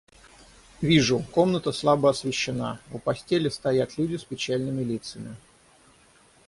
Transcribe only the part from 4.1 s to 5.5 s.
с печальными лицами.